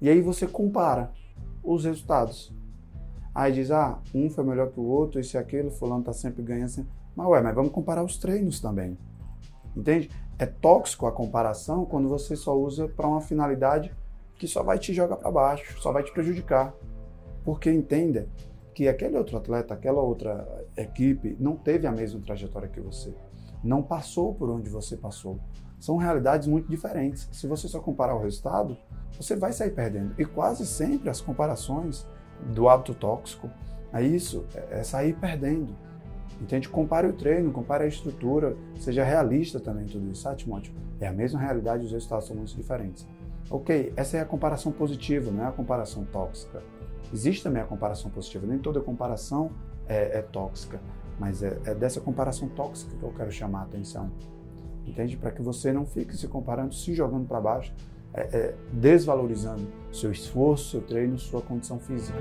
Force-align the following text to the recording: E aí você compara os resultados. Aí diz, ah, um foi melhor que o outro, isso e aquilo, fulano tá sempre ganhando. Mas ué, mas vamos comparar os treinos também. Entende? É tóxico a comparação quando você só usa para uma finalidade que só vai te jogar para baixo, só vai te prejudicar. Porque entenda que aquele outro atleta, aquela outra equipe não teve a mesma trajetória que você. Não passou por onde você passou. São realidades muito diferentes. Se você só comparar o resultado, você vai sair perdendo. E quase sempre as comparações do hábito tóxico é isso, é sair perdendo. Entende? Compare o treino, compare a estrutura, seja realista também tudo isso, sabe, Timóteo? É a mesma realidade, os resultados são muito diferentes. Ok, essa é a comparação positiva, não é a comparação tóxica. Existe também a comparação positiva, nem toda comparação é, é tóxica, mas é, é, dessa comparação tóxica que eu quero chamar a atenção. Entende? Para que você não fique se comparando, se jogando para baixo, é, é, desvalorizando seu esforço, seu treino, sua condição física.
E 0.00 0.08
aí 0.08 0.20
você 0.20 0.46
compara 0.46 1.12
os 1.62 1.84
resultados. 1.84 2.52
Aí 3.34 3.52
diz, 3.52 3.70
ah, 3.70 3.98
um 4.14 4.28
foi 4.28 4.44
melhor 4.44 4.70
que 4.70 4.80
o 4.80 4.84
outro, 4.84 5.20
isso 5.20 5.36
e 5.36 5.38
aquilo, 5.38 5.70
fulano 5.70 6.02
tá 6.02 6.12
sempre 6.12 6.42
ganhando. 6.42 6.86
Mas 7.14 7.26
ué, 7.28 7.40
mas 7.40 7.54
vamos 7.54 7.72
comparar 7.72 8.02
os 8.02 8.16
treinos 8.16 8.60
também. 8.60 8.98
Entende? 9.76 10.10
É 10.38 10.46
tóxico 10.46 11.06
a 11.06 11.12
comparação 11.12 11.84
quando 11.84 12.08
você 12.08 12.34
só 12.34 12.56
usa 12.56 12.88
para 12.88 13.06
uma 13.06 13.20
finalidade 13.20 13.94
que 14.36 14.48
só 14.48 14.62
vai 14.62 14.78
te 14.78 14.92
jogar 14.92 15.16
para 15.16 15.30
baixo, 15.30 15.80
só 15.80 15.92
vai 15.92 16.02
te 16.02 16.12
prejudicar. 16.12 16.74
Porque 17.44 17.70
entenda 17.70 18.26
que 18.74 18.88
aquele 18.88 19.16
outro 19.16 19.36
atleta, 19.36 19.74
aquela 19.74 20.00
outra 20.00 20.64
equipe 20.76 21.36
não 21.38 21.56
teve 21.56 21.86
a 21.86 21.92
mesma 21.92 22.20
trajetória 22.20 22.68
que 22.68 22.80
você. 22.80 23.14
Não 23.62 23.82
passou 23.82 24.34
por 24.34 24.48
onde 24.48 24.70
você 24.70 24.96
passou. 24.96 25.38
São 25.80 25.96
realidades 25.96 26.46
muito 26.46 26.68
diferentes. 26.68 27.28
Se 27.32 27.46
você 27.46 27.66
só 27.66 27.80
comparar 27.80 28.14
o 28.14 28.20
resultado, 28.20 28.76
você 29.16 29.34
vai 29.34 29.52
sair 29.52 29.70
perdendo. 29.70 30.14
E 30.18 30.24
quase 30.24 30.66
sempre 30.66 31.08
as 31.08 31.20
comparações 31.20 32.06
do 32.54 32.68
hábito 32.68 32.94
tóxico 32.94 33.50
é 33.92 34.02
isso, 34.02 34.44
é 34.70 34.82
sair 34.82 35.14
perdendo. 35.14 35.74
Entende? 36.40 36.68
Compare 36.68 37.06
o 37.06 37.12
treino, 37.12 37.50
compare 37.50 37.84
a 37.84 37.86
estrutura, 37.86 38.56
seja 38.78 39.02
realista 39.04 39.58
também 39.58 39.86
tudo 39.86 40.10
isso, 40.10 40.22
sabe, 40.22 40.36
Timóteo? 40.36 40.72
É 41.00 41.06
a 41.06 41.12
mesma 41.12 41.40
realidade, 41.40 41.84
os 41.84 41.92
resultados 41.92 42.26
são 42.26 42.36
muito 42.36 42.54
diferentes. 42.54 43.06
Ok, 43.50 43.92
essa 43.96 44.16
é 44.16 44.20
a 44.20 44.24
comparação 44.24 44.70
positiva, 44.70 45.30
não 45.30 45.44
é 45.44 45.48
a 45.48 45.52
comparação 45.52 46.04
tóxica. 46.04 46.62
Existe 47.12 47.42
também 47.42 47.60
a 47.60 47.66
comparação 47.66 48.10
positiva, 48.10 48.46
nem 48.46 48.58
toda 48.58 48.80
comparação 48.80 49.50
é, 49.88 50.18
é 50.18 50.22
tóxica, 50.22 50.80
mas 51.18 51.42
é, 51.42 51.58
é, 51.64 51.74
dessa 51.74 52.00
comparação 52.00 52.48
tóxica 52.48 52.96
que 52.96 53.02
eu 53.02 53.12
quero 53.12 53.32
chamar 53.32 53.60
a 53.60 53.62
atenção. 53.64 54.10
Entende? 54.86 55.16
Para 55.16 55.30
que 55.30 55.42
você 55.42 55.72
não 55.72 55.86
fique 55.86 56.16
se 56.16 56.26
comparando, 56.28 56.74
se 56.74 56.94
jogando 56.94 57.26
para 57.26 57.40
baixo, 57.40 57.72
é, 58.12 58.20
é, 58.20 58.54
desvalorizando 58.72 59.66
seu 59.92 60.10
esforço, 60.10 60.70
seu 60.70 60.80
treino, 60.80 61.18
sua 61.18 61.40
condição 61.40 61.78
física. 61.78 62.18